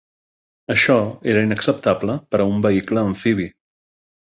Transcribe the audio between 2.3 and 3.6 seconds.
per a un vehicle amfibi.